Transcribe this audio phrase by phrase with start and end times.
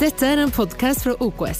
[0.00, 1.58] Dette er en podkast fra OKS.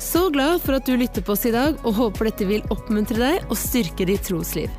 [0.00, 3.18] Så glad for at du lytter på oss i dag, og håper dette vil oppmuntre
[3.20, 4.72] deg og styrke ditt trosliv.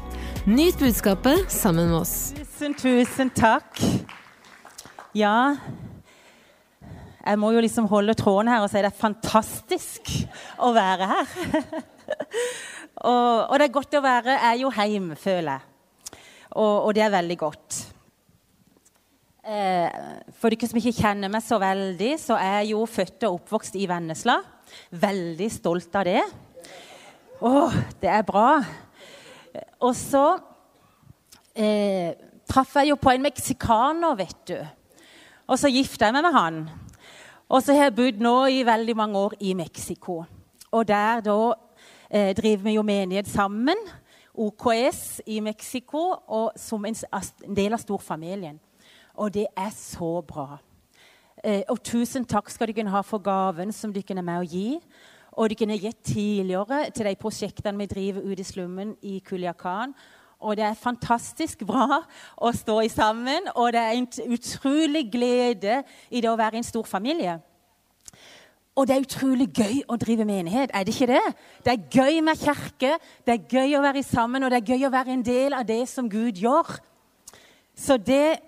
[0.49, 2.13] Nyt budskapet sammen med oss.
[2.33, 3.77] Tusen, tusen takk.
[5.13, 5.59] Ja
[7.27, 10.09] Jeg må jo liksom holde tråden her og si det er fantastisk
[10.57, 11.37] å være her.
[13.05, 16.17] og, og, det er godt å være er jo heim, føler jeg.
[16.57, 17.83] Og, og det er veldig godt.
[19.39, 19.87] Eh,
[20.35, 23.77] for dere som ikke kjenner meg så veldig, så er jeg jo født og oppvokst
[23.79, 24.35] i Vennesla.
[24.91, 26.23] Veldig stolt av det.
[27.39, 27.53] Å,
[28.01, 28.59] det er bra.
[29.79, 30.25] Og så
[31.55, 32.11] eh,
[32.51, 34.57] traff jeg jo på en meksikaner, vet du.
[35.47, 36.61] Og så gifta jeg meg med han.
[37.49, 40.21] Og så har jeg bodd nå i veldig mange år i Mexico.
[40.69, 41.39] Og der da
[42.11, 43.87] eh, driver vi jo menighet sammen.
[44.39, 48.59] OKS i Mexico og som en, en del av storfamilien.
[49.15, 50.59] Og det er så bra.
[51.43, 54.79] Eh, og tusen takk skal dere ha for gaven som dere er med å gi.
[55.39, 59.93] Og dere har gitt tidligere til de prosjektene vi driver ute i slummen i Kuliakan.
[60.39, 62.01] Og det er fantastisk bra
[62.39, 66.67] å stå i sammen, og det er en utrolig glede i det å være en
[66.67, 67.35] stor familie.
[68.79, 71.23] Og det er utrolig gøy å drive menighet, er det ikke det?
[71.65, 72.93] Det er gøy med kirke,
[73.27, 75.67] det er gøy å være sammen, og det er gøy å være en del av
[75.67, 76.77] det som Gud gjør.
[77.75, 78.39] Så det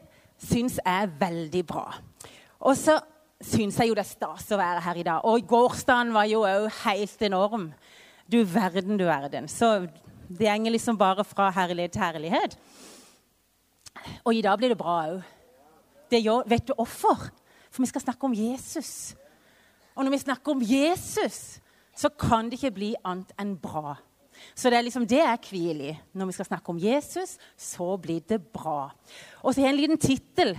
[0.41, 1.85] syns jeg er veldig bra.
[2.61, 2.97] Og så
[3.41, 5.25] syns jeg jo det er stas å være her i dag.
[5.25, 7.71] Og gårsdagen var jo òg helt enorm.
[8.31, 9.49] Du verden, du verden.
[9.49, 9.87] Så
[10.29, 12.57] det går liksom bare fra herlighet til herlighet.
[14.23, 15.23] Og i dag blir det bra òg.
[16.11, 17.29] Vet du hvorfor?
[17.71, 19.15] For vi skal snakke om Jesus.
[19.95, 21.59] Og når vi snakker om Jesus,
[21.95, 23.95] så kan det ikke bli annet enn bra.
[24.55, 25.95] Så det er liksom det jeg hviler i.
[26.17, 28.91] Når vi skal snakke om Jesus, så blir det bra.
[29.43, 30.55] Og så har jeg en liten tittel.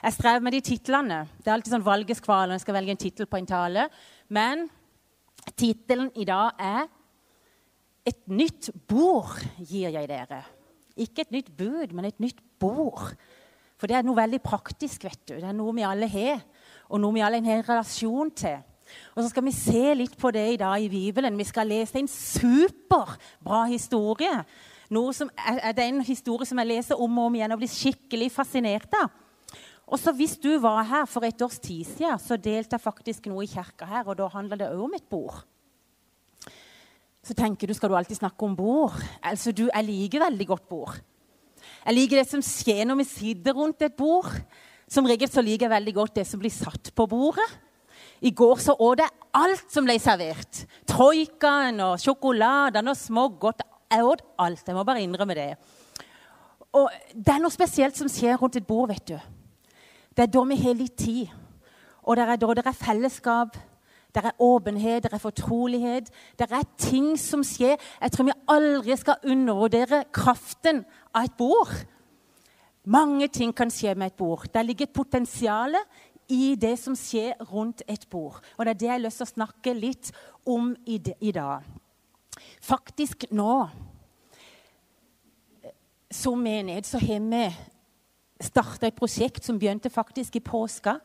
[0.00, 1.24] Jeg strever med de titlene.
[1.38, 3.88] Det er alltid sånn valgeskval når jeg skal velge en tittel på en tale.
[4.32, 4.64] Men
[5.58, 6.88] tittelen i dag er
[8.08, 10.40] et nytt bord gir jeg dere.
[11.00, 13.12] Ikke et nytt bud, men et nytt bord.
[13.80, 15.04] For det er noe veldig praktisk.
[15.04, 15.34] vet du.
[15.36, 16.42] Det er noe vi alle har,
[16.88, 18.58] og noe vi alle har en relasjon til.
[19.14, 21.38] Og så skal vi se litt på det i dag i Bibelen.
[21.38, 24.44] Vi skal lese en superbra historie.
[25.14, 28.30] Som det er en historie som jeg leser om og om igjen og blir skikkelig
[28.34, 29.12] fascinert av.
[29.90, 33.26] Og så Hvis du var her for et års tid siden, så delte jeg faktisk
[33.26, 34.06] noe i kirka her.
[34.06, 35.42] og Da handler det òg om et bord
[37.20, 38.96] så tenker du skal du alltid snakke om bord.
[39.22, 41.00] Altså, du, Jeg liker veldig godt bord.
[41.84, 44.30] Jeg liker det som skjer når vi sitter rundt et bord.
[44.90, 47.46] Som regel så liker jeg veldig godt det som blir satt på bordet.
[48.20, 50.64] I går så åt jeg alt som ble servert.
[50.88, 53.64] Troikaen og sjokoladene og smågodt.
[53.90, 54.66] Jeg åt alt.
[54.66, 55.54] Jeg må bare innrømme det.
[56.72, 58.88] Og Det er noe spesielt som skjer rundt et bord.
[58.88, 59.18] vet du.
[60.16, 61.28] Det er da vi har litt tid.
[62.02, 63.56] Og det er da det er fellesskap,
[64.14, 66.10] det er åpenhet, det er fortrolighet.
[66.38, 67.76] Det er ting som skjer.
[68.02, 71.70] Jeg tror vi aldri skal undervurdere kraften av et bord.
[72.84, 74.48] Mange ting kan skje med et bord.
[74.54, 75.76] Der ligger et potensial
[76.30, 78.40] i det som skjer rundt et bord.
[78.56, 80.12] Og Det er det jeg har lyst til å snakke litt
[80.46, 80.98] om i,
[81.32, 81.66] dag.
[82.62, 83.68] Faktisk nå
[86.10, 87.44] som menighet så har vi
[88.40, 90.98] starta et prosjekt som begynte faktisk i påska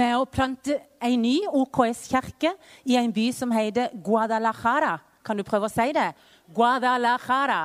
[0.00, 2.52] med å plante en ny OKS-kirke
[2.84, 4.98] i en by som heter Guadalajara.
[5.24, 6.12] Kan du prøve å si det?
[6.54, 7.62] Guadalajara.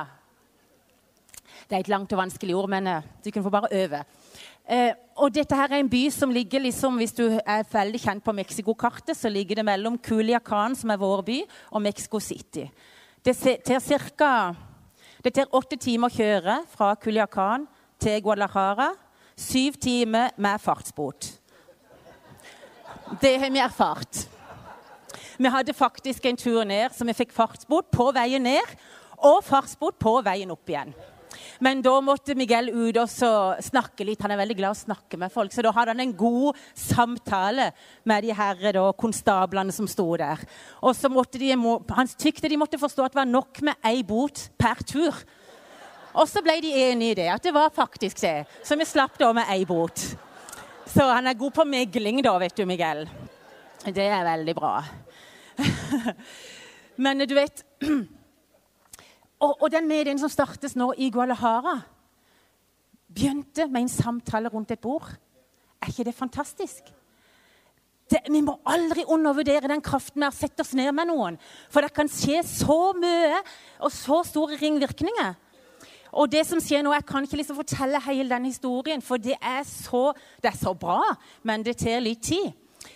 [1.68, 4.02] Det er et langt og vanskelig ord, men uh, du kan få bare øve.
[4.64, 8.24] Uh, og dette her er en by som ligger liksom, Hvis du er veldig kjent
[8.24, 11.38] på Mexico-kartet, så ligger det mellom Culiacan, som er vår by,
[11.70, 12.64] og Mexico City.
[13.24, 13.78] Det tar
[15.32, 17.68] tar åtte timer å kjøre fra Culiacan
[18.00, 18.90] til Guadalajara.
[19.36, 21.30] Syv timer med fartsbot.
[23.20, 24.28] Det har vi erfart.
[25.38, 28.76] Vi hadde faktisk en tur ned, så vi fikk fartsbot på veien ned
[29.18, 30.94] og fartsbot på veien opp igjen.
[31.62, 34.22] Men da måtte Miguel ut og snakke litt.
[34.24, 35.52] Han er veldig glad i å snakke med folk.
[35.54, 37.70] Så da hadde han en god samtale
[38.08, 40.42] med de her da, konstablene som sto der.
[40.82, 44.02] Og så måtte de, Han tykte de måtte forstå at det var nok med ei
[44.06, 45.24] bot per tur.
[46.14, 48.44] Og så ble de enige i det, at det var faktisk det.
[48.62, 50.04] Så vi slapp da med ei bot.
[50.86, 53.06] Så han er god på megling, da, vet du, Miguel.
[53.84, 54.76] Det er veldig bra.
[57.04, 57.64] Men du vet
[59.44, 61.78] og, og, den medien som startes nå i Gualahara,
[63.14, 65.06] begynte med en samtale rundt et bord.
[65.82, 66.88] Er ikke det fantastisk?
[68.10, 71.38] Det, vi må aldri undervurdere den kraften vi å sette oss ned med noen.
[71.72, 73.40] For det kan skje så mye
[73.80, 75.36] og så store ringvirkninger.
[76.14, 79.34] Og det som skjer nå, Jeg kan ikke liksom fortelle hele den historien, for det
[79.40, 80.12] er, så,
[80.42, 81.00] det er så bra,
[81.42, 82.52] men det tar litt tid.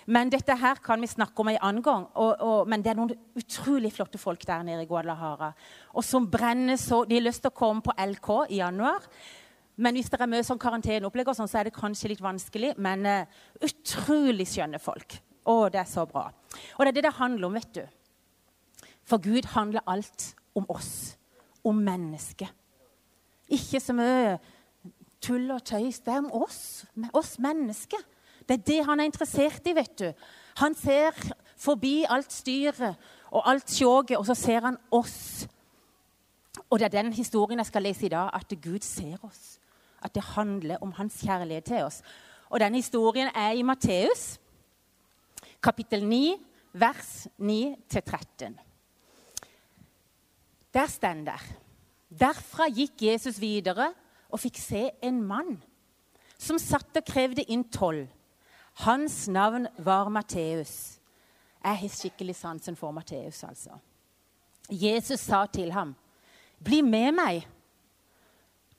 [0.09, 2.07] Men dette her kan vi snakke om en annen gang.
[2.17, 5.51] Og, og, men det er noen utrolig flotte folk der nede i Guadalajara.
[5.93, 9.05] Og som brenner så De har lyst til å komme på LK i januar.
[9.79, 12.73] Men hvis det er mye sånn karanteneopplegg, sånn, så er det kanskje litt vanskelig.
[12.81, 15.21] Men uh, utrolig skjønne folk.
[15.45, 16.27] Å, det er så bra.
[16.77, 17.85] Og det er det det handler om, vet du.
[19.09, 21.19] For Gud handler alt om oss.
[21.69, 22.51] Om mennesket.
[23.53, 24.39] Ikke så mye
[25.25, 26.01] tull og tøys.
[26.01, 26.87] Det er om oss.
[27.13, 28.01] Oss mennesker.
[28.49, 30.09] Det er det han er interessert i, vet du.
[30.63, 31.17] Han ser
[31.59, 32.97] forbi alt styret
[33.31, 35.47] og alt sjoget, og så ser han oss.
[36.71, 39.59] Og det er den historien jeg skal lese i dag, at Gud ser oss.
[40.03, 42.03] At det handler om hans kjærlighet til oss.
[42.49, 44.39] Og den historien er i Matteus,
[45.63, 46.37] kapittel 9,
[46.73, 48.57] vers 9-13.
[50.75, 51.41] Der står det
[52.21, 53.91] Derfra gikk Jesus videre
[54.33, 55.59] og fikk se en mann
[56.41, 58.07] som satt og krevde inn toll.
[58.79, 60.99] Hans navn var Matteus.
[61.65, 63.75] Jeg har skikkelig sansen for Matteus, altså.
[64.71, 65.97] Jesus sa til ham,
[66.65, 67.47] 'Bli med meg.'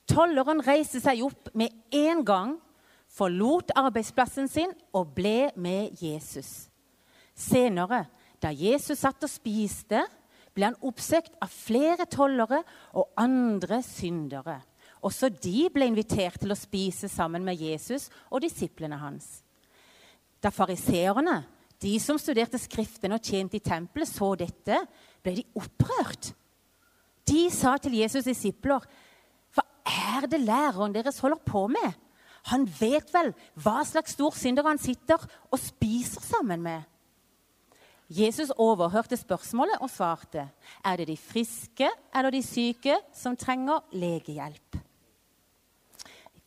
[0.07, 2.55] Tolleren reiste seg opp med en gang,
[3.07, 6.69] forlot arbeidsplassen sin og ble med Jesus.
[7.35, 8.05] Senere,
[8.41, 10.01] da Jesus satt og spiste,
[10.55, 12.63] ble han oppsøkt av flere tollere
[12.93, 14.61] og andre syndere.
[15.01, 19.43] Også de ble invitert til å spise sammen med Jesus og disiplene hans.
[20.43, 21.43] Da fariseerne,
[21.81, 24.81] de som studerte Skriftene og tjente i tempelet, så dette,
[25.23, 26.33] ble de opprørt.
[27.27, 28.79] De sa til Jesus' disipler,
[29.53, 31.93] 'Hva er det læreren deres holder på med?'
[32.43, 35.19] 'Han vet vel hva slags stor synder han sitter
[35.51, 36.83] og spiser sammen med.'
[38.09, 40.49] Jesus overhørte spørsmålet og svarte,
[40.83, 44.79] 'Er det de friske eller de syke som trenger legehjelp?'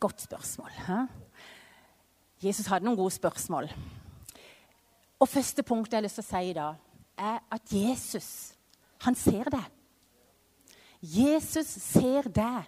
[0.01, 0.71] Godt spørsmål.
[0.71, 1.22] Hæ?
[2.43, 3.71] Jesus hadde noen gode spørsmål.
[5.23, 6.69] Og Første punkt jeg har lyst til å si da,
[7.15, 8.29] er at Jesus,
[9.05, 9.63] han ser det.
[11.03, 12.65] Jesus ser det.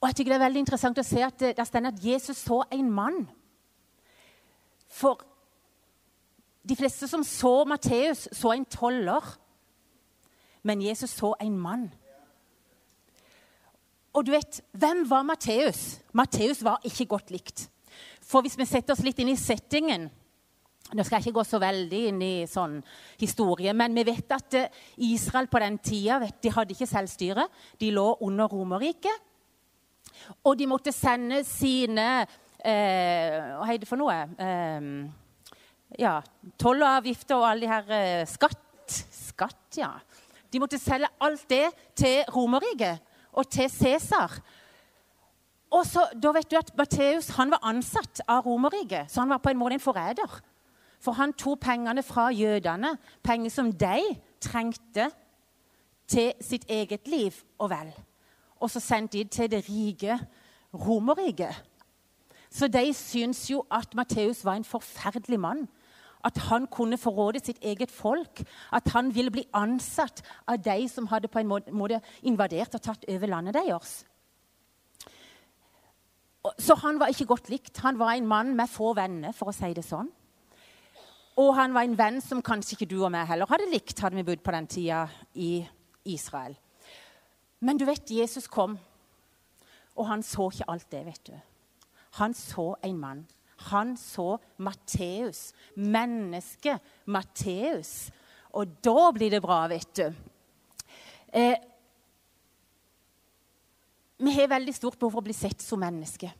[0.00, 2.44] Og jeg tykker det er veldig interessant å se at det, det står at Jesus
[2.46, 3.24] så en mann.
[4.86, 5.24] For
[6.66, 9.34] de fleste som så Matteus, så en toller.
[10.62, 11.88] Men Jesus så en mann.
[14.14, 16.00] Og du vet, hvem var Matteus?
[16.12, 17.66] Matteus var ikke godt likt.
[18.26, 20.08] For hvis vi setter oss litt inn i settingen
[20.94, 22.76] Nå skal jeg ikke gå så veldig inn i sånn
[23.18, 27.48] historie, men vi vet at eh, Israel på den tida vet, de hadde ikke selvstyre.
[27.82, 29.24] De lå under Romerriket.
[30.46, 34.14] Og de måtte sende sine eh, Hva heter det for noe?
[34.38, 34.86] Eh,
[36.04, 36.20] ja,
[36.54, 38.62] Toll og avgifter og alle de her eh, Skatt.
[38.86, 39.90] Skatt, ja.
[40.54, 41.64] De måtte selge alt det
[41.98, 43.02] til Romerriket
[43.36, 44.38] og til Cæsar.
[45.74, 49.50] Og så, da vet du at Matteus var ansatt av Romerriket, så han var på
[49.50, 50.40] en måte en forræder.
[51.02, 54.02] For han tok pengene fra jødene, penger som de
[54.40, 55.10] trengte
[56.08, 57.90] til sitt eget liv og vel.
[58.60, 60.18] Og så sendte de til det rike
[60.74, 61.54] Romerriket.
[62.50, 65.66] Så de syns jo at Matteus var en forferdelig mann.
[66.24, 68.42] At han kunne forråde sitt eget folk.
[68.72, 73.04] At han ville bli ansatt av de som hadde på en måte invadert og tatt
[73.08, 74.04] over landet deres.
[76.58, 77.78] Så han var ikke godt likt.
[77.84, 80.08] Han var en mann med få venner, for å si det sånn.
[81.36, 84.16] Og han var en venn som kanskje ikke du og meg heller hadde likt, hadde
[84.16, 85.02] vi bodd på den tida
[85.34, 85.66] i
[86.08, 86.54] Israel.
[87.60, 88.78] Men du vet, Jesus kom,
[89.96, 91.36] og han så ikke alt det, vet du.
[92.20, 93.26] Han så en mann.
[93.70, 95.52] Han så Matteus.
[95.76, 98.10] Mennesket Matteus.
[98.56, 100.06] Og da blir det bra, vet du.
[101.32, 101.56] Eh,
[104.18, 106.32] vi har veldig stort behov for å bli sett som mennesker.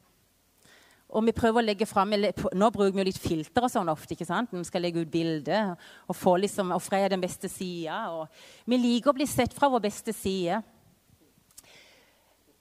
[1.06, 2.16] Og vi prøver å legge frem,
[2.56, 4.14] Nå bruker vi jo litt filter og sånn ofte.
[4.14, 4.50] ikke sant?
[4.52, 5.76] Vi skal legge ut bilder
[6.09, 8.26] og få liksom, og Freya den beste sida.
[8.66, 10.62] Vi liker å bli sett fra vår beste side.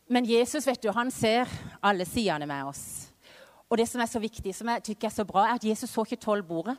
[0.07, 1.49] Men Jesus vet du, han ser
[1.81, 3.09] alle sidene med oss.
[3.69, 5.89] Og det som er så viktig, som jeg tykker er så bra, er at Jesus
[5.89, 6.77] så ikke tolv bordet.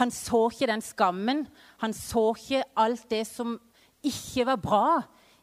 [0.00, 1.44] Han så ikke den skammen.
[1.82, 3.58] Han så ikke alt det som
[4.02, 4.86] ikke var bra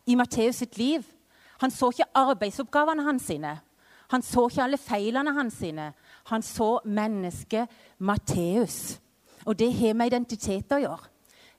[0.09, 1.05] i Matteus sitt liv.
[1.59, 3.59] Han så ikke arbeidsoppgavene hans sine.
[4.09, 5.91] Han så ikke alle feilene hans sine.
[6.31, 8.99] Han så mennesket Matteus.
[9.45, 11.11] Og det har med identitet å gjøre.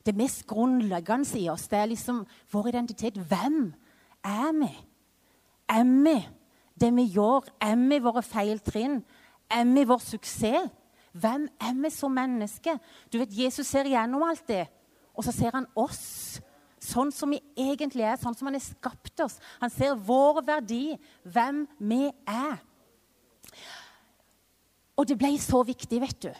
[0.07, 3.19] Det mest grunnleggende i oss det er liksom vår identitet.
[3.19, 3.73] Hvem
[4.25, 4.71] er vi?
[5.69, 6.17] Er vi
[6.81, 7.45] det vi gjør?
[7.61, 9.03] Er vi våre feiltrinn?
[9.51, 10.71] Er vi vår suksess?
[11.13, 12.79] Hvem er vi som mennesker?
[13.13, 14.67] Du vet, Jesus ser gjennom alt det,
[15.15, 16.41] og så ser han oss
[16.91, 19.39] sånn som vi egentlig er, sånn som han har skapt oss.
[19.63, 22.59] Han ser vår verdi, hvem vi er.
[24.99, 26.33] Og det ble så viktig, vet du.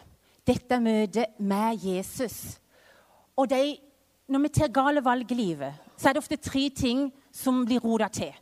[0.45, 2.59] Dette møtet med Jesus.
[3.37, 3.77] Og de,
[4.29, 7.81] når vi tar gale valg i livet, så er det ofte tre ting som blir
[7.81, 8.33] roda til.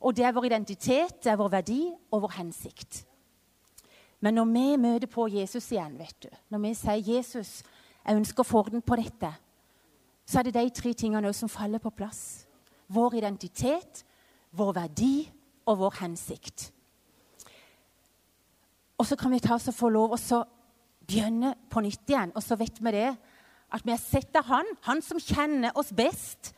[0.00, 3.04] Og det er vår identitet, det er vår verdi og vår hensikt.
[4.20, 7.62] Men når vi møter på Jesus igjen, vet du, når vi sier 'Jesus,
[8.04, 9.32] jeg ønsker å få orden på dette',
[10.30, 12.46] så er det de tre tingene som faller på plass.
[12.90, 14.04] Vår identitet,
[14.54, 15.14] vår verdi
[15.66, 16.68] og vår hensikt.
[19.00, 20.40] Og så kan vi ta oss og få lov å
[21.08, 22.34] begynne på nytt igjen.
[22.36, 23.08] Og så vet vi det,
[23.70, 26.52] at vi har sett av Han, Han som kjenner oss best,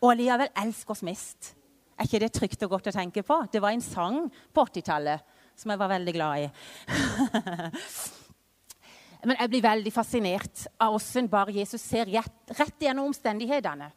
[0.00, 1.54] og allikevel elsker oss mest.
[1.94, 3.38] Er ikke det trygt og godt å tenke på?
[3.52, 5.22] Det var en sang på 80-tallet
[5.54, 6.50] som jeg var veldig glad i.
[9.24, 13.90] Men jeg blir veldig fascinert av hvordan bare Jesus ser rett, rett gjennom omstendighetene.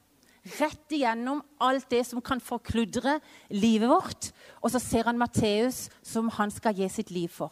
[0.57, 3.17] Rett igjennom alt det som kan forkludre
[3.51, 4.29] livet vårt.
[4.63, 7.51] Og så ser han Matteus som han skal gi sitt liv for.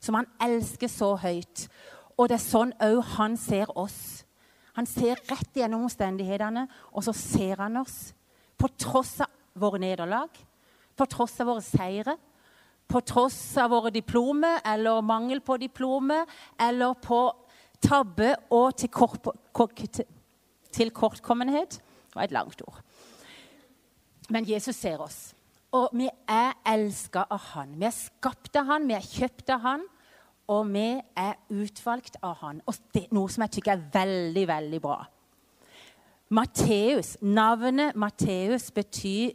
[0.00, 1.66] Som han elsker så høyt.
[2.16, 4.24] Og det er sånn òg han ser oss.
[4.78, 8.14] Han ser rett gjennom omstendighetene, og så ser han oss.
[8.56, 9.28] På tross av
[9.60, 10.30] våre nederlag,
[10.96, 12.16] på tross av våre seire,
[12.90, 16.26] på tross av våre diplomer eller mangel på diplomer,
[16.60, 17.20] eller på
[17.80, 20.00] tabbe og til, kort,
[20.72, 21.78] til kortkommenhet.
[22.10, 22.80] Det var et langt ord.
[24.30, 25.30] Men Jesus ser oss.
[25.72, 27.76] Og vi er elska av Han.
[27.78, 29.86] Vi er skapt av Han, vi er kjøpt av Han,
[30.50, 32.62] og vi er utvalgt av Han.
[32.66, 34.98] Og det er noe som jeg syns er veldig, veldig bra.
[36.30, 39.32] Matteus, Navnet Matteus betyr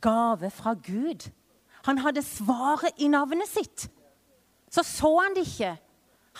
[0.00, 1.28] gave fra Gud.
[1.88, 3.86] Han hadde svaret i navnet sitt.
[4.70, 5.74] Så så han det ikke.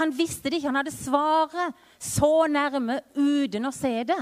[0.01, 0.69] Han visste det ikke.
[0.69, 4.21] Han hadde svaret så nærme uten å se det.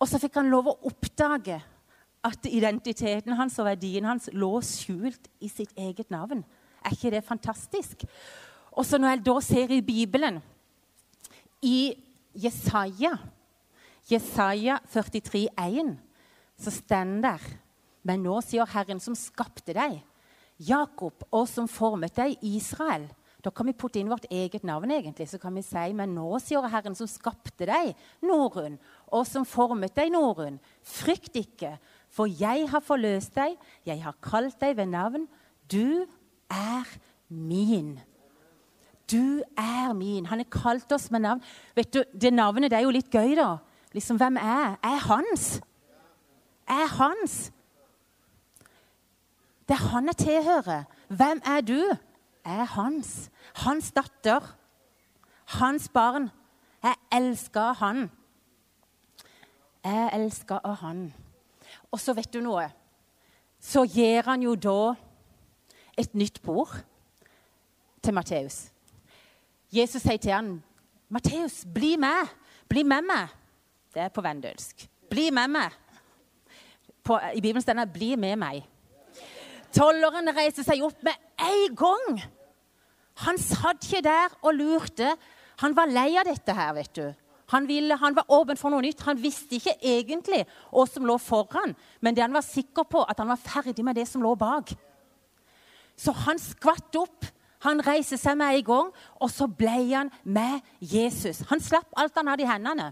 [0.00, 1.60] Og så fikk han lov å oppdage
[2.24, 6.42] at identiteten hans og verdien hans lå skjult i sitt eget navn.
[6.84, 8.04] Er ikke det fantastisk?
[8.72, 10.40] Og så når jeg da ser i Bibelen,
[11.60, 11.92] i
[12.32, 13.16] Jesaja,
[14.08, 15.96] Jesaja 43, 43,1,
[16.60, 17.36] så står det
[18.06, 20.00] men nå sier Herren som skapte deg,
[20.60, 23.06] Jakob, og som formet deg, Israel.
[23.40, 25.26] Da kan vi putte inn vårt eget navn, egentlig.
[25.30, 28.76] Så kan vi si, men nå sier Herren som skapte deg, Norun,
[29.08, 30.58] og som formet deg, Norun.
[30.84, 31.78] Frykt ikke,
[32.12, 33.56] for jeg har forløst deg,
[33.88, 35.24] jeg har kalt deg ved navn.
[35.70, 36.04] Du
[36.52, 36.92] er
[37.28, 37.94] min.
[39.10, 40.28] Du er min.
[40.28, 41.40] Han har kalt oss med navn.
[41.74, 43.56] Vet du, Det navnet det er jo litt gøy, da.
[43.94, 44.76] Liksom, Hvem er jeg?
[44.84, 45.46] Er hans?
[46.68, 47.38] Er hans?
[49.70, 50.84] Det er han jeg tilhører.
[51.08, 51.96] Hvem er du?
[52.44, 53.30] Jeg er hans.
[53.54, 54.56] Hans datter.
[55.44, 56.30] Hans barn.
[56.82, 58.10] Jeg elsker han.
[59.84, 61.04] Jeg elsker av han.
[61.92, 62.64] Og så vet du noe.
[63.62, 64.94] Så gir han jo da
[65.94, 66.74] et nytt bord
[68.02, 68.72] til Matteus.
[69.70, 70.62] Jesus sier til han,
[71.08, 72.26] 'Matteus, bli med.
[72.68, 73.28] Bli med meg.'
[73.94, 74.88] Det er på vendølsk.
[75.10, 75.70] Bli med meg.
[77.04, 78.69] På, I Bibelen står det 'bli med meg'.
[79.74, 82.20] Tolleren reiste seg opp med en gang.
[83.26, 85.14] Han satt ikke der og lurte.
[85.60, 87.04] Han var lei av dette her, vet du.
[87.50, 89.02] Han, ville, han var åpen for noe nytt.
[89.06, 93.18] Han visste ikke egentlig hva som lå foran, men det han var sikker på, at
[93.18, 94.70] han var ferdig med det som lå bak.
[95.98, 97.26] Så han skvatt opp.
[97.60, 101.42] Han reiste seg med en gang, og så ble han med Jesus.
[101.50, 102.86] Han slapp alt han hadde i hendene.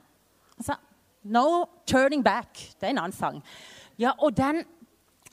[0.58, 0.76] Han sa
[1.24, 2.74] 'No turning back'.
[2.78, 3.42] Det er en annen sang.
[3.98, 4.64] Ja, og den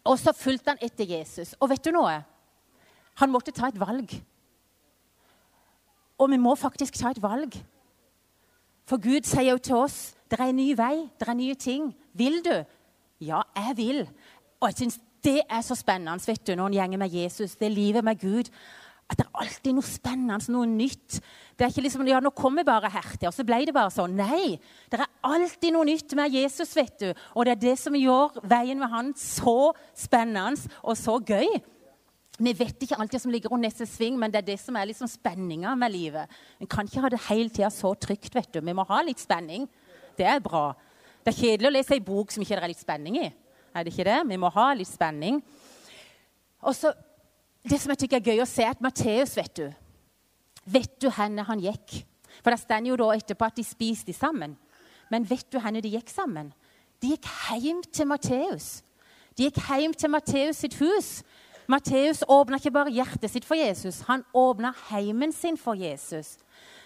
[0.05, 1.55] og så fulgte han etter Jesus.
[1.59, 2.19] Og vet du noe?
[3.21, 4.12] Han måtte ta et valg.
[6.21, 7.57] Og vi må faktisk ta et valg.
[8.85, 11.91] For Gud sier jo til oss det er en ny vei, det er nye ting.
[12.13, 12.53] Vil du?
[13.21, 14.00] Ja, jeg vil.
[14.59, 17.65] Og jeg synes det er så spennende vet du, når en gjenger med Jesus, det
[17.65, 18.51] er livet med Gud
[19.05, 21.19] at det er alltid noe spennende, noe nytt.
[21.53, 23.74] Det er ikke liksom, ja, nå kom vi bare her til', og så ble det
[23.75, 24.15] bare sånn.
[24.17, 24.57] Nei,
[24.89, 27.13] det er alltid noe nytt med Jesus, vet du.
[27.35, 31.62] Og det er det som gjør veien med han så spennende og så gøy.
[32.38, 34.89] Vi vet ikke alltid som ligger rundt neste sving, men det er det som er
[34.89, 36.27] liksom spenninga med livet.
[36.59, 38.35] Vi kan ikke ha det hele tida så trygt.
[38.35, 38.59] vet du.
[38.59, 39.69] Vi må ha litt spenning.
[40.17, 40.74] Det er bra.
[41.24, 43.33] Det er kjedelig å lese ei bok som ikke er litt spenning i.
[43.75, 44.27] Er det ikke det?
[44.27, 45.41] Vi må ha litt spenning.
[46.62, 46.91] Og så
[47.69, 49.67] det som jeg tykker er gøy å se, er at Matteus, vet du
[50.65, 52.00] Vet du henne han gikk?
[52.41, 54.55] For det står jo da etterpå at de spiste sammen.
[55.13, 56.50] Men vet du henne de gikk sammen?
[57.01, 57.27] De gikk
[57.62, 58.69] hjem til Matteus.
[59.38, 61.19] De gikk hjem til Matteus sitt hus.
[61.69, 66.36] Matteus åpna ikke bare hjertet sitt for Jesus, han åpna heimen sin for Jesus.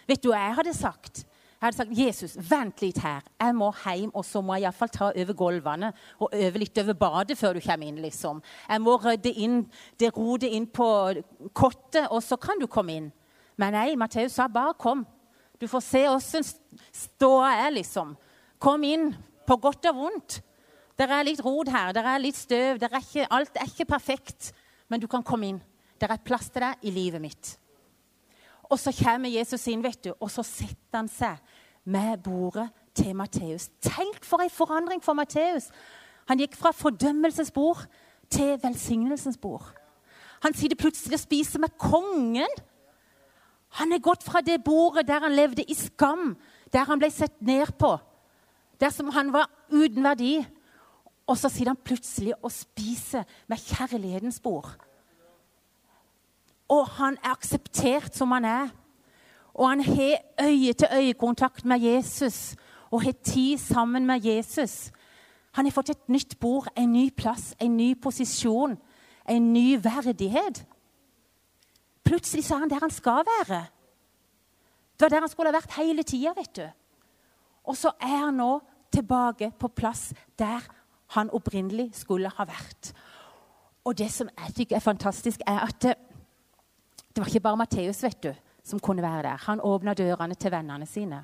[0.07, 1.25] Vet du hva jeg hadde sagt?
[1.59, 3.25] Jeg hadde sagt Jesus, vent litt her.
[3.35, 5.89] Jeg må hjem, og så må jeg iallfall ta over gulvene
[6.23, 7.99] og øve litt over badet før du kommer inn.
[7.99, 8.39] liksom.
[8.69, 9.57] Jeg må rydde inn
[9.99, 10.87] det rodet inn på
[11.51, 13.11] kottet, og så kan du komme inn.
[13.59, 15.03] Men nei, Matteus sa bare kom.
[15.59, 18.15] Du får se åssen ståa er, liksom.
[18.57, 19.11] Kom inn,
[19.43, 20.39] på godt og vondt.
[20.95, 24.53] Det er litt rot her, det er litt støv, er ikke, alt er ikke perfekt.
[24.87, 25.59] Men du kan komme inn.
[25.99, 27.57] Det er plass til deg i livet mitt.
[28.69, 31.39] Og så kommer Jesus inn, vet du, og så setter han seg
[31.89, 33.69] med bordet til Matteus.
[33.81, 35.71] Tenk for en forandring for Matteus!
[36.29, 37.87] Han gikk fra fordømmelsesbord
[38.29, 39.65] til velsignelsens bord.
[40.45, 42.59] Han sitter plutselig og spiser med kongen.
[43.81, 46.35] Han er gått fra det bordet der han levde i skam,
[46.73, 47.95] der han ble sett ned på,
[48.79, 50.37] der han var uten verdi.
[51.29, 54.69] Og så sitter han plutselig og spiser med kjærlighetens bord.
[56.69, 58.69] Og han er akseptert som han er.
[59.53, 62.55] Og han har øye-til-øye-kontakt med Jesus
[62.91, 64.91] og har tid sammen med Jesus.
[65.51, 68.77] Han har fått et nytt bord, en ny plass, en ny posisjon,
[69.29, 70.65] en ny verdighet.
[72.05, 73.65] Plutselig så er han der han skal være.
[74.93, 76.65] Det var der han skulle ha vært hele tida, vet du.
[77.63, 78.59] Og så er han nå
[78.91, 80.65] tilbake på plass der
[81.15, 82.93] han opprinnelig skulle ha vært.
[83.85, 85.85] Og det som jeg tykker er fantastisk, er at
[87.19, 88.29] det, var ikke bare Matteus vet du,
[88.63, 89.41] som kunne være der.
[89.47, 91.19] Han åpna dørene til vennene sine.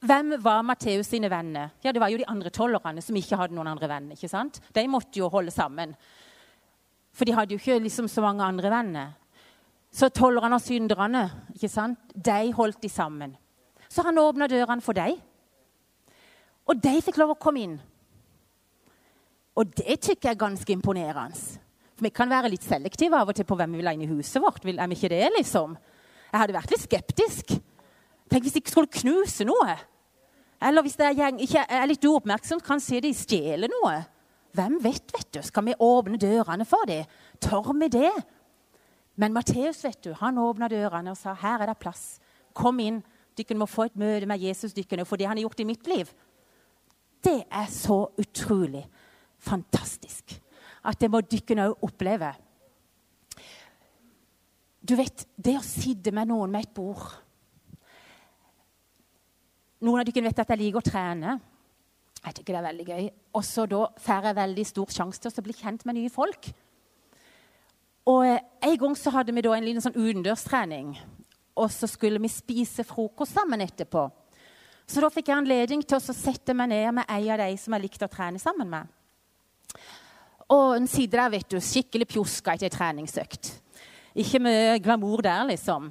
[0.00, 1.68] Hvem var Matteus sine venner?
[1.84, 4.16] Ja, Det var jo de andre tollerne som ikke hadde noen andre venner.
[4.16, 4.60] ikke sant?
[4.74, 5.94] De måtte jo holde sammen.
[7.12, 9.12] For de hadde jo ikke liksom så mange andre venner.
[9.92, 11.98] Så tollerne og synderne ikke sant?
[12.14, 13.36] de holdt de sammen.
[13.88, 15.18] Så han åpna dørene for dem.
[16.66, 17.80] Og de fikk lov å komme inn.
[19.54, 21.60] Og det tykker jeg er ganske imponerende.
[22.00, 24.10] Vi kan være litt selektive av og til på hvem vi vil ha inn i
[24.10, 24.64] huset vårt.
[24.64, 25.76] Er vi ikke det, liksom?
[26.30, 27.52] Jeg hadde vært litt skeptisk.
[28.30, 29.76] Tenk hvis de ikke skulle knuse noe.
[30.60, 34.00] Eller hvis jeg ikke er litt uoppmerksomt, kan se de stjeler noe.
[34.56, 35.40] Hvem vet, vet du?
[35.44, 37.08] Skal vi åpne dørene for dem?
[37.42, 38.12] Tør vi det?
[39.20, 42.18] Men Matteus vet du, han åpna dørene og sa her er det plass.
[42.56, 43.02] Kom inn.
[43.38, 45.86] Dere må få et møte med Jesus dykkene, for det han har gjort i mitt
[45.88, 46.08] liv.
[47.22, 48.82] Det er så utrolig
[49.40, 50.34] fantastisk
[50.84, 52.30] at det må dere òg oppleve.
[54.80, 57.10] Du vet, det å sitte med noen med et bord
[59.80, 61.36] noen av dere vet at jeg liker å trene.
[62.20, 63.06] Jeg tykker det er veldig gøy.
[63.38, 66.50] Og så da får jeg veldig stor sjanse til å bli kjent med nye folk.
[68.10, 70.92] Og eh, En gang så hadde vi da en liten sånn utendørstrening.
[71.60, 74.04] Og så skulle vi spise frokost sammen etterpå.
[74.84, 77.76] Så da fikk jeg anledning til å sette meg ned med en av de som
[77.76, 78.96] jeg likte å trene sammen med.
[80.50, 83.52] Og en sitter der, vet du, skikkelig pjuska etter ei treningsøkt.
[84.18, 85.90] Ikke mye glamour der, liksom.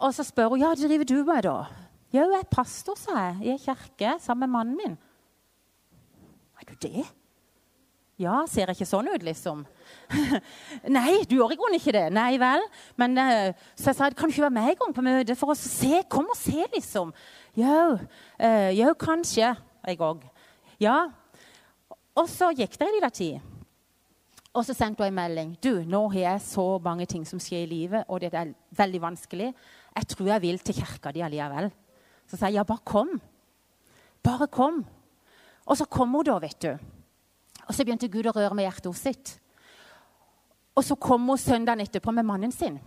[0.00, 1.58] Og så spør hun ja, hva driver du med, da?
[2.14, 4.96] Ja, jeg er pastor, sa jeg, i ei kirke sammen med mannen min.
[6.60, 7.04] Er du det?
[8.22, 9.64] Ja, ser ikke sånn ut, liksom?
[10.96, 12.04] Nei, du gjør i grunnen ikke det.
[12.14, 12.62] Nei vel.
[13.00, 15.50] Men, uh, så jeg sa kan du ikke være med en gang på møtet for
[15.50, 15.98] å se?
[16.08, 17.10] Kom og se, liksom.
[17.58, 19.50] Jo, uh, jo kanskje.
[19.84, 20.22] Jeg òg.
[20.80, 21.00] Ja.
[22.14, 23.53] Og så gikk det en liten tid.
[24.54, 25.54] Og så sendte hun en melding.
[25.58, 29.00] Du, nå har jeg så mange ting som skjer i livet, og det er veldig
[29.02, 29.48] vanskelig.
[29.94, 31.70] Jeg tror jeg vil til kirka di allikevel.
[32.30, 33.10] Så sa jeg ja, bare kom.
[34.22, 34.84] Bare kom.
[35.66, 36.70] Og så kom hun da, vet du.
[37.64, 39.34] Og så begynte Gud å røre med hjertet sitt.
[40.74, 42.78] Og så kom hun søndagen etterpå med mannen sin.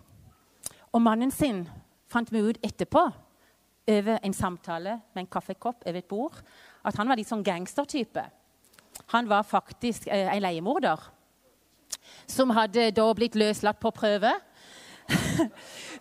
[0.94, 1.66] Og mannen sin
[2.08, 3.10] fant vi ut etterpå,
[3.88, 6.40] over en samtale med en kaffekopp over et bord,
[6.84, 8.24] at han var litt sånn gangstertype.
[9.14, 11.06] Han var faktisk eh, en leiemorder
[12.28, 14.34] som hadde da blitt løslatt på prøve.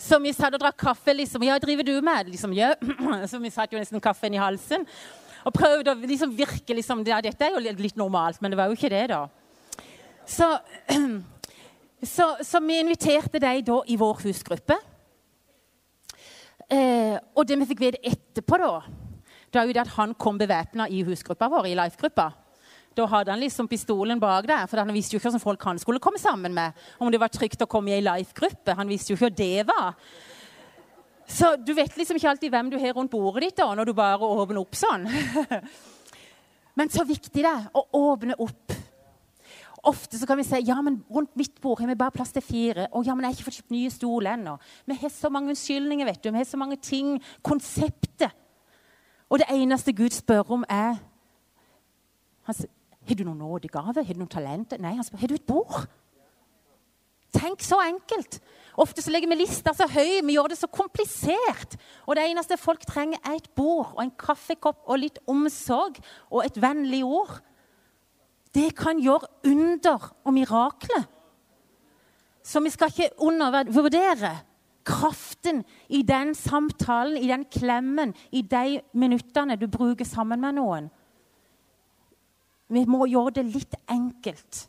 [0.06, 1.14] Så vi satt og drakk kaffe.
[1.14, 2.32] liksom, ja, driver du med?
[2.32, 2.74] Liksom, ja.
[3.30, 4.86] Så vi satt jo nesten kaffen i halsen.
[5.46, 8.70] Og prøvde å liksom virke liksom, ja, Dette er jo litt normalt, men det var
[8.70, 9.26] jo ikke det, da.
[10.26, 10.48] Så,
[12.16, 14.78] så, så vi inviterte dem da i vår husgruppe.
[16.66, 18.80] Eh, og det vi fikk vite etterpå, da,
[19.54, 22.32] det er jo det at han kom bevæpna i husgruppa vår, i life-gruppa.
[22.96, 25.80] Da hadde han liksom pistolen bak der, for han visste jo ikke hvordan folk han
[25.82, 26.72] skulle komme sammen med.
[26.98, 28.76] Om det var trygt å komme i ei life-gruppe.
[28.78, 30.14] Han visste jo ikke hva det var.
[31.26, 33.96] Så du vet liksom ikke alltid hvem du har rundt bordet ditt da, når du
[33.98, 35.08] bare åpner opp sånn.
[36.78, 38.76] Men så viktig det er å åpne opp.
[39.86, 42.42] Ofte så kan vi si ja, men rundt mitt bord har vi bare plass til
[42.42, 42.88] fire.
[42.90, 44.56] Og ja, men jeg har ikke fått kjøpt nye stoler ennå.
[44.90, 46.32] Vi har så mange unnskyldninger, vet du.
[46.32, 47.12] Vi har så mange ting.
[47.46, 48.34] Konseptet.
[49.30, 50.98] Og det eneste Gud spør om, er
[52.50, 52.58] han,
[53.06, 54.04] har du noen nådegave?
[54.04, 54.80] Har du noen talenter?
[54.82, 55.86] Nei, han spør har du et bord.
[57.36, 58.38] Tenk så enkelt.
[58.80, 61.76] Ofte så legger vi lista så høy, vi gjør det så komplisert.
[62.06, 66.42] Og det eneste folk trenger, er et bord og en kaffekopp og litt omsorg og
[66.44, 67.38] et vennlig ord.
[68.56, 71.06] Det kan gjøre under og mirakler.
[72.46, 74.36] Så vi skal ikke undervurdere
[74.86, 80.86] kraften i den samtalen, i den klemmen, i de minuttene du bruker sammen med noen.
[82.72, 84.66] Vi må gjøre det litt enkelt.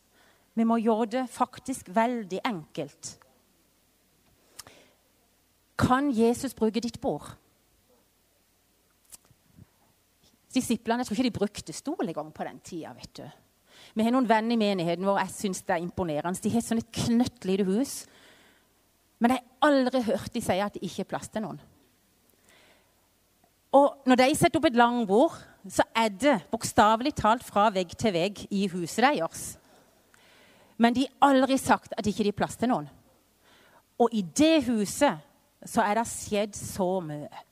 [0.57, 3.17] Vi må gjøre det faktisk veldig enkelt.
[5.77, 7.29] Kan Jesus bruke ditt bord?
[10.53, 12.93] Disiplene jeg tror ikke de brukte stol engang på den tida.
[12.97, 13.25] vet du.
[13.93, 16.41] Vi har noen venner i menigheten vår jeg syns det er imponerende.
[16.41, 18.05] De har sånn et knøttlite hus.
[19.21, 21.62] Men jeg har aldri hørt de si at det ikke er plass til noen.
[23.77, 25.38] Og når de setter opp et langbord,
[25.71, 29.47] så er det bokstavelig talt fra vegg til vegg i huset deres.
[30.77, 32.89] Men de har aldri sagt at det ikke er plass til noen.
[33.97, 35.23] Og i det huset
[35.65, 37.45] så er det skjedd så mye.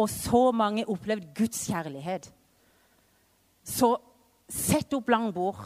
[0.00, 2.30] Og så mange har opplevd Guds kjærlighet.
[3.62, 3.92] Så
[4.48, 5.60] sett opp langbord.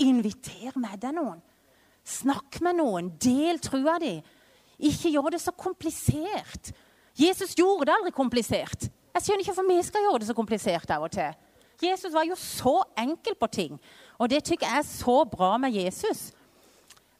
[0.00, 1.38] Inviter med deg noen.
[2.06, 3.12] Snakk med noen.
[3.20, 4.14] Del trua di.
[4.88, 6.72] Ikke gjør det så komplisert.
[7.16, 8.88] Jesus gjorde det aldri komplisert.
[9.16, 11.36] Jeg skjønner ikke hvorfor vi skal gjøre det så komplisert av og til.
[11.80, 13.78] Jesus var jo så enkel på ting,
[14.20, 16.32] og det syns jeg er så bra med Jesus.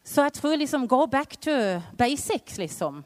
[0.04, 1.54] Så jeg tror liksom Go back to
[1.96, 3.00] basics, liksom.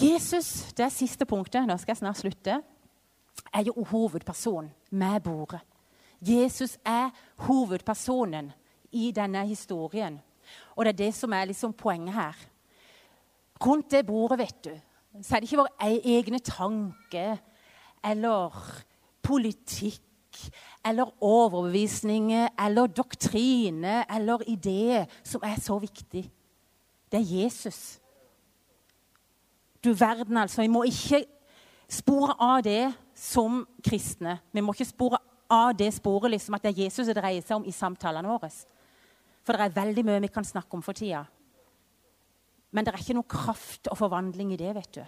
[0.00, 2.58] Jesus, det er siste punktet, nå skal jeg snart slutte,
[3.54, 5.62] er jo hovedpersonen med bordet.
[6.18, 7.14] Jesus er
[7.46, 8.50] hovedpersonen
[8.90, 10.18] i denne historien.
[10.74, 12.46] Og det er det som er liksom poenget her.
[13.62, 14.74] Rundt det bordet, vet du,
[15.22, 17.38] så er det ikke våre e- egne tanker
[18.04, 18.54] eller
[19.22, 20.02] politikk
[20.86, 26.30] eller overbevisninger eller doktrine eller ideer som er så viktig.
[27.12, 27.98] Det er Jesus.
[29.84, 30.62] Du verden, altså.
[30.62, 31.24] Vi må ikke
[31.88, 34.38] spore av det som kristne.
[34.52, 35.18] Vi må ikke spore
[35.50, 38.50] av det sporet liksom, at det er Jesus det dreier seg om i samtalene våre.
[39.46, 41.24] For det er veldig mye vi kan snakke om for tida.
[42.70, 44.74] Men det er ikke noe kraft og forvandling i det.
[44.76, 45.04] vet du.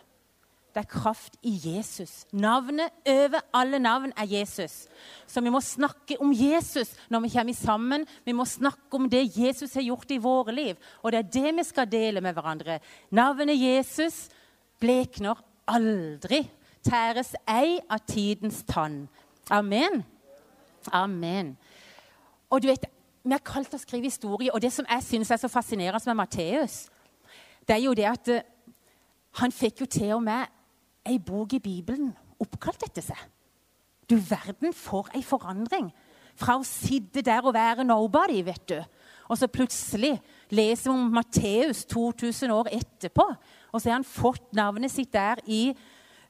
[0.70, 2.26] Det er kraft i Jesus.
[2.32, 4.86] Navnet over alle navn er Jesus.
[5.26, 8.06] Så vi må snakke om Jesus når vi kommer sammen.
[8.24, 10.76] Vi må snakke om det Jesus har gjort i våre liv.
[11.02, 12.78] Og det er det vi skal dele med hverandre.
[13.10, 14.28] Navnet Jesus
[14.80, 16.44] blekner aldri.
[16.86, 19.08] Tæres ei av tidens tann.
[19.50, 20.04] Amen.
[20.92, 21.56] Amen.
[22.50, 22.86] Og du vet,
[23.26, 24.54] vi er kalt å skrive historie.
[24.54, 26.84] Og det som jeg syns er så fascinerende med Matteus,
[27.70, 28.40] det er jo det at uh,
[29.38, 30.50] han fikk jo til og med
[31.06, 32.10] ei bok i Bibelen
[32.42, 33.20] oppkalt etter seg.
[34.10, 35.92] Du verden for ei forandring.
[36.34, 38.78] Fra å sitte der og være nobody, vet du.
[39.30, 40.16] Og så plutselig
[40.50, 43.26] leser vi om Matteus 2000 år etterpå.
[43.70, 45.70] Og så har han fått navnet sitt der i,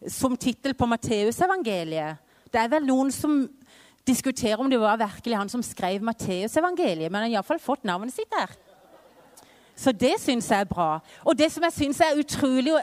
[0.05, 2.20] som tittel på Matteusevangeliet.
[2.53, 3.46] Det er vel noen som
[4.05, 8.12] diskuterer om det var virkelig han som skrev Matteusevangeliet, men han har iallfall fått navnet
[8.12, 8.53] sitt der.
[9.81, 10.99] Så det syns jeg er bra.
[11.25, 12.77] Og det som jeg syns er utrolig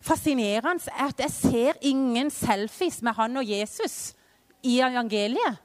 [0.00, 4.14] fascinerende, er at jeg ser ingen selfies med han og Jesus
[4.62, 5.60] i evangeliet.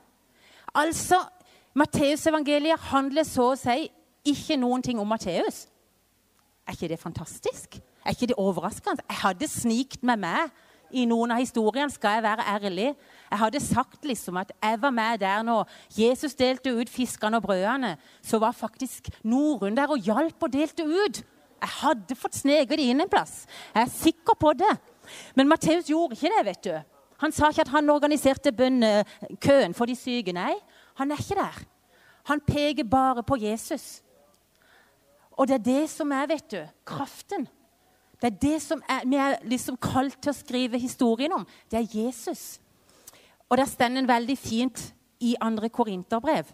[0.75, 1.21] Altså,
[1.73, 3.87] Matteusevangeliet handler så å si
[4.27, 5.67] ikke noen ting om Matteus.
[6.67, 7.79] Er ikke det fantastisk?
[8.05, 9.05] Er ikke det overraskende?
[9.09, 10.51] Jeg hadde snikt med meg
[10.91, 12.89] i noen av historiene, skal jeg være ærlig.
[13.29, 17.43] Jeg hadde sagt liksom at jeg var med der når Jesus delte ut fiskene og
[17.43, 17.95] brødene.
[18.21, 21.21] Så var faktisk Norun der og hjalp og delte ut.
[21.59, 23.43] Jeg hadde fått sneket det inn en plass.
[23.75, 24.71] Jeg er sikker på det.
[25.35, 26.45] Men Matteus gjorde ikke det.
[26.45, 26.73] vet du.
[27.19, 30.33] Han sa ikke at han organiserte bønnekøen for de syke.
[30.33, 30.53] Nei,
[30.95, 31.57] han er ikke der.
[32.31, 34.01] Han peker bare på Jesus.
[35.31, 37.47] Og det er det som er vet du, kraften.
[38.21, 41.45] Det er det som er, vi er liksom kalt til å skrive historien om.
[41.71, 42.59] Det er Jesus.
[43.49, 46.45] Og det står en veldig fint i andre Korinterbrev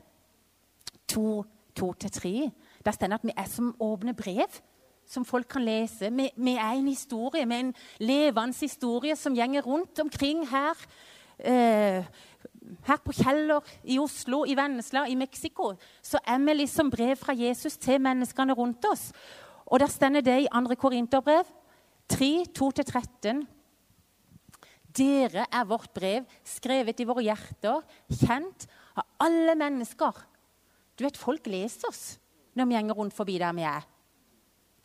[1.12, 2.52] 2-3.
[2.86, 4.62] Der står det at vi er som åpne brev
[5.06, 6.10] som folk kan lese.
[6.12, 10.86] Vi, vi er en historie, med en levende historie som gjenger rundt omkring her.
[11.40, 12.06] Eh,
[12.88, 17.34] her på Kjeller, i Oslo, i Vennesla, i Mexico, så er vi liksom brev fra
[17.38, 19.12] Jesus til menneskene rundt oss.
[19.66, 20.76] Og der står det i 2.
[20.76, 21.44] Korinterbrev
[22.10, 23.46] 3, 2-13.
[24.96, 30.22] Dere er vårt brev, skrevet i våre hjerter, kjent av alle mennesker.
[30.96, 32.04] Du vet, Folk leser oss
[32.56, 33.88] når vi gjenger rundt forbi der vi er.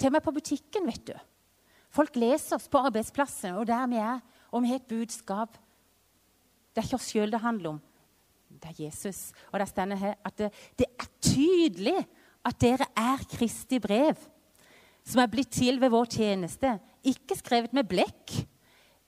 [0.01, 1.14] Til og med på butikken, vet du.
[1.90, 4.18] Folk leser oss på arbeidsplassen og der vi er,
[4.51, 5.55] og vi har et budskap.
[6.70, 7.81] Det er ikke oss sjøl det handler om.
[8.51, 9.31] Det er Jesus.
[9.53, 11.99] Og der står her at det, det er tydelig
[12.46, 14.18] at dere er Kristi brev
[15.07, 16.77] som er blitt til ved vår tjeneste.
[17.07, 18.35] Ikke skrevet med blekk,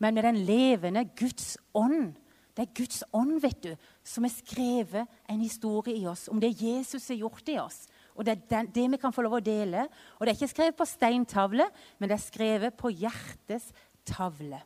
[0.02, 2.16] men med den levende Guds ånd.
[2.52, 3.70] Det er Guds ånd vet du,
[4.04, 7.84] som har skrevet en historie i oss om det Jesus har gjort i oss.
[8.12, 9.86] Og det er den, det vi kan få lov å dele.
[10.18, 13.70] Og det er ikke skrevet på steintavle, men det er skrevet på hjertets
[14.04, 14.60] tavle.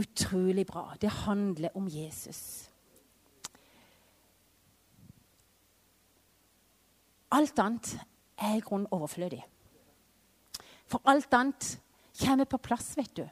[0.00, 0.86] Utrolig bra.
[0.96, 2.70] Det handler om Jesus.
[7.36, 7.92] Alt annet
[8.40, 9.42] er i grunnen overflødig.
[10.88, 11.74] For alt annet
[12.20, 13.24] kommer på plass, vet du,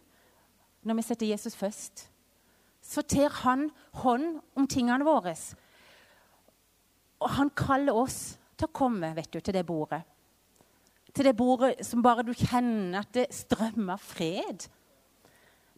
[0.87, 2.07] når vi setter Jesus først.
[2.83, 3.69] Så tar han
[4.01, 5.35] hånd om tingene våre.
[7.19, 10.01] Og han kaller oss til å komme vet du, til det bordet.
[11.13, 14.69] Til det bordet som bare du kjenner at det strømmer fred.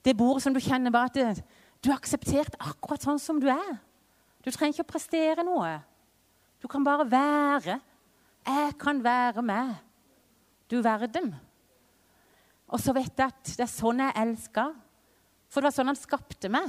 [0.04, 1.44] Det bordet som du kjenner bare at det,
[1.80, 3.78] du er akseptert akkurat sånn som du er.
[4.44, 5.78] Du trenger ikke å prestere noe.
[6.60, 7.80] Du kan bare være.
[8.46, 9.74] 'Jeg kan være med,
[10.70, 11.34] du verden'.
[12.70, 14.74] Og så vet jeg at det er sånn jeg elsker.
[15.50, 16.68] For det var sånn han skapte meg.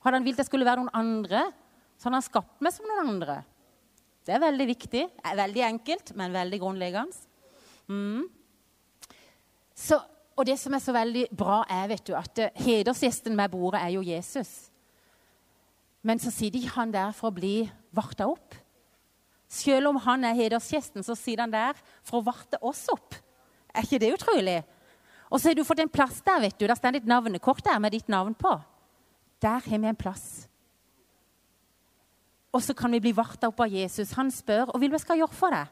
[0.00, 1.44] Hadde han villet jeg skulle være noen andre,
[2.00, 3.40] så hadde han skapt meg som noen andre.
[4.24, 5.02] Det er veldig viktig.
[5.42, 7.28] Veldig enkelt, men veldig grunnleggende.
[7.90, 8.24] Mm.
[9.76, 9.98] Så,
[10.36, 13.94] og det som er så veldig bra, er vet du, at hedersgjesten med bordet er
[13.96, 14.70] jo Jesus.
[16.06, 17.54] Men så sitter ikke han der for å bli
[17.96, 18.56] varta opp.
[19.50, 23.16] Selv om han er hedersgjesten, så sitter han der for å varte oss opp.
[23.74, 24.60] Er ikke det utrolig?
[25.30, 26.66] Og så har du fått en plass der, vet du.
[26.66, 28.56] Der står ditt navnekort der med ditt navn på.
[29.40, 30.48] Der har vi en plass.
[32.52, 34.16] Og så kan vi bli varta opp av Jesus.
[34.18, 35.70] Han spør og vil vi skal gjøre for deg.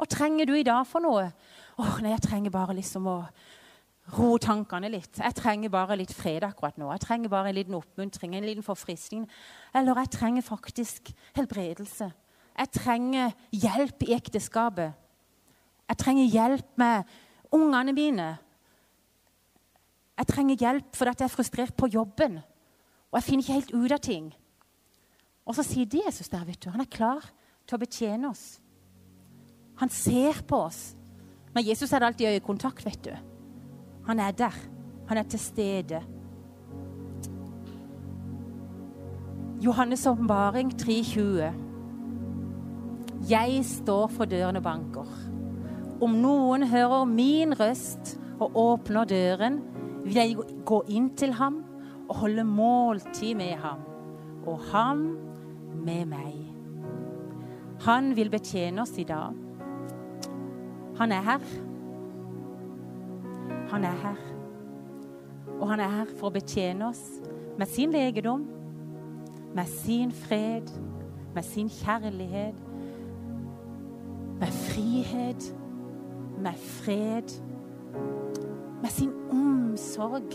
[0.00, 1.28] Hva trenger du i dag for noe?
[1.76, 3.18] Åh, oh, nei, Jeg trenger bare liksom å
[4.16, 5.20] roe tankene litt.
[5.20, 6.88] Jeg trenger bare litt fred akkurat nå.
[6.94, 9.28] Jeg trenger bare en liten oppmuntring, en liten forfriskning.
[9.74, 12.08] Eller jeg trenger faktisk helbredelse.
[12.56, 14.96] Jeg trenger hjelp i ekteskapet.
[15.88, 17.14] Jeg trenger hjelp med
[17.52, 18.28] ungene mine.
[20.18, 22.40] Jeg trenger hjelp fordi jeg er frustrert på jobben.
[23.10, 24.32] Og jeg finner ikke helt ut av ting.
[25.46, 26.70] Og så sier Jesus der, vet du.
[26.70, 27.24] Han er klar
[27.66, 28.60] til å betjene oss.
[29.80, 30.94] Han ser på oss.
[31.52, 33.12] Men Jesus er alltid i øyekontakt, vet du.
[34.06, 34.54] Han er der.
[35.08, 36.02] Han er til stede.
[39.62, 41.52] Johannes' åpenbaring 3,20.
[43.28, 45.06] Jeg står for døren og banker.
[46.02, 49.60] Om noen hører min røst og åpner døren,
[50.04, 50.36] vil jeg
[50.66, 51.62] gå inn til ham
[52.08, 53.84] og holde måltid med ham,
[54.46, 55.04] og ham
[55.84, 56.38] med meg.
[57.86, 59.36] Han vil betjene oss i dag.
[60.98, 61.46] Han er her.
[63.72, 64.18] Han er her.
[65.58, 67.02] Og han er her for å betjene oss
[67.58, 68.44] med sin legedom,
[69.54, 70.68] med sin fred,
[71.34, 72.58] med sin kjærlighet
[74.42, 75.56] med frihet,
[76.38, 77.42] med fred,
[78.82, 79.10] med sin
[79.82, 80.32] omsorg.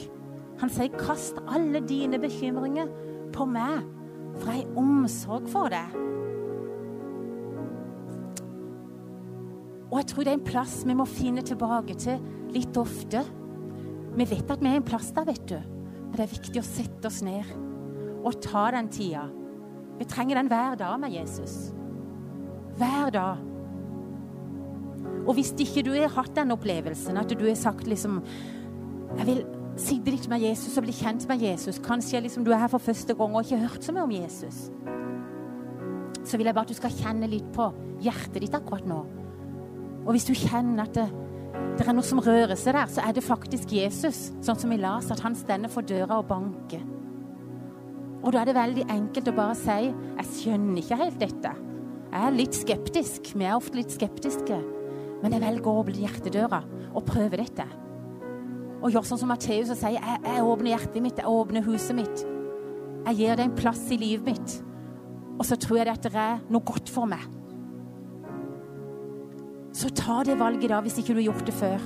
[0.60, 2.88] Han sier, 'Kast alle dine bekymringer
[3.34, 3.84] på meg,
[4.36, 5.96] for jeg har omsorg for deg'.
[9.92, 12.20] Og jeg tror det er en plass vi må finne tilbake til
[12.52, 13.24] litt ofte.
[14.18, 15.56] Vi vet at vi er en plass der, vet du.
[15.56, 17.46] Men det er viktig å sette oss ned
[18.24, 19.30] og ta den tida.
[19.98, 21.72] Vi trenger den hver dag med Jesus.
[22.78, 23.38] Hver dag.
[25.28, 28.22] Og hvis ikke du har hatt den opplevelsen, at du har sagt liksom
[29.16, 29.44] Jeg vil
[29.80, 31.80] sitte litt med Jesus og bli kjent med Jesus.
[31.84, 34.68] Kanskje liksom du er her for første gang og ikke hørt så mye om Jesus.
[36.28, 37.70] Så vil jeg bare at du skal kjenne litt på
[38.04, 39.00] hjertet ditt akkurat nå.
[40.04, 41.08] Og hvis du kjenner at det,
[41.78, 44.80] det er noe som rører seg der, så er det faktisk Jesus, sånn som vi
[44.82, 46.84] las, at han stender for døra og banker.
[48.24, 51.56] Og da er det veldig enkelt å bare si 'Jeg skjønner ikke helt dette'.
[52.12, 53.34] Jeg er litt skeptisk.
[53.36, 54.58] Vi er ofte litt skeptiske.
[55.22, 56.64] Men jeg velger å åpne hjertedøra
[56.96, 57.66] og prøve dette.
[58.78, 61.98] Og gjør sånn som Matteus og sier jeg, jeg åpner hjertet mitt, jeg åpner huset
[61.98, 62.24] mitt.
[63.08, 64.58] Jeg gir deg en plass i livet mitt.
[65.38, 67.24] Og så tror jeg det er noe godt for meg.
[69.78, 71.84] Så ta det valget da, hvis ikke du har gjort det før.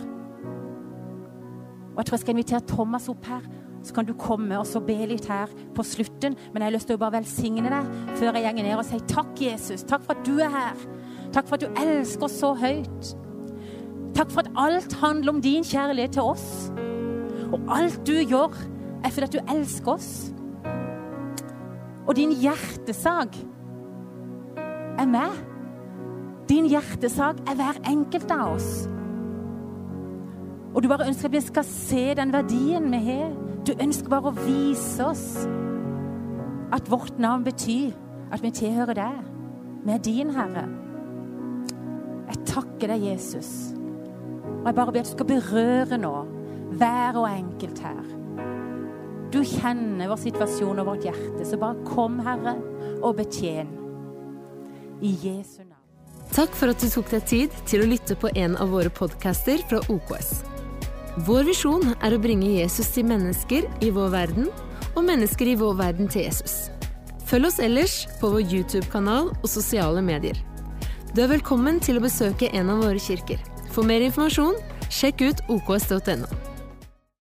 [1.91, 3.49] Og jeg tror jeg skal invitere Thomas opp her.
[3.83, 6.37] Så kan du komme og så be litt her på slutten.
[6.53, 9.03] Men jeg har lyst til å bare velsigne deg før jeg går ned og sier
[9.09, 9.83] takk, Jesus.
[9.89, 10.85] Takk for at du er her.
[11.33, 13.11] Takk for at du elsker oss så høyt.
[14.15, 16.71] Takk for at alt handler om din kjærlighet til oss.
[17.51, 18.55] Og alt du gjør,
[19.03, 20.33] er fordi at du elsker oss.
[22.07, 23.37] Og din hjertesak
[24.99, 25.35] er meg.
[26.49, 28.71] Din hjertesak er hver enkelt av oss.
[30.75, 33.33] Og du bare ønsker at vi skal se den verdien vi har.
[33.67, 35.25] Du ønsker bare å vise oss
[36.71, 37.91] at vårt navn betyr
[38.31, 39.19] at vi tilhører deg.
[39.85, 40.65] Vi er din Herre.
[42.31, 43.80] Jeg takker deg, Jesus.
[44.61, 46.13] Og jeg bare ber at du skal berøre nå
[46.77, 48.01] hver og enkelt her.
[49.31, 52.57] Du kjenner vår situasjon og vårt hjerte, så bare kom, Herre,
[53.01, 53.69] og betjen.
[55.01, 55.79] I Jesu navn.
[56.31, 59.63] Takk for at du tok deg tid til å lytte på en av våre podcaster
[59.67, 60.29] fra OKS.
[61.27, 64.47] Vår visjon er å bringe Jesus til mennesker i vår verden,
[64.95, 66.69] og mennesker i vår verden til Jesus.
[67.27, 70.39] Følg oss ellers på vår YouTube-kanal og sosiale medier.
[71.15, 73.39] Du er velkommen til å besøke en av våre kirker.
[73.71, 74.57] For mer informasjon,
[74.91, 76.50] sjekk ut oks.no.